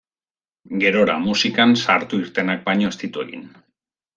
Gerora 0.83 1.17
musikan 1.27 1.75
sartu-irtenak 1.83 2.67
baino 2.71 2.91
ez 2.95 2.99
ditu 3.05 3.25
egin. 3.29 3.49